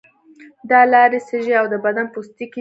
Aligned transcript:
دا 0.69 0.81
لارې 0.93 1.19
سږی 1.27 1.53
او 1.61 1.65
د 1.73 1.75
بدن 1.85 2.05
پوستکی 2.13 2.45
دي. 2.59 2.59